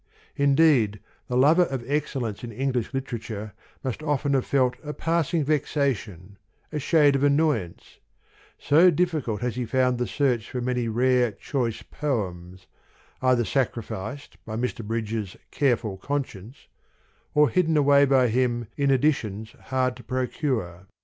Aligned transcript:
Indeed, 0.35 0.99
the 1.27 1.37
lover 1.37 1.65
of 1.65 1.83
excellence 1.87 2.43
in 2.43 2.51
English 2.51 2.91
literature 2.91 3.53
must 3.83 4.01
often 4.01 4.33
have 4.33 4.47
felt 4.47 4.75
a 4.83 4.93
passing 4.95 5.43
vexation, 5.45 6.37
a 6.71 6.79
shade 6.79 7.15
of 7.15 7.23
annoyance; 7.23 7.99
so 8.57 8.89
difficult 8.89 9.41
has 9.41 9.57
he 9.57 9.63
found 9.67 9.99
the 9.99 10.07
search 10.07 10.49
for 10.49 10.59
many 10.59 10.87
rare, 10.87 11.31
choice 11.33 11.83
poems, 11.83 12.65
either 13.21 13.45
sacrificed 13.45 14.43
by 14.43 14.55
Mr. 14.55 14.83
Bridges' 14.83 15.37
careful 15.51 15.97
conscience, 15.97 16.67
or 17.35 17.49
hidden 17.49 17.77
away 17.77 18.05
by 18.05 18.27
him 18.29 18.65
in 18.75 18.89
editions 18.89 19.51
hard 19.65 19.95
to 19.97 20.03
procure. 20.03 20.87